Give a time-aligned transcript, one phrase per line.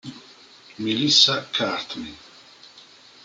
[0.79, 2.17] Melissa Courtney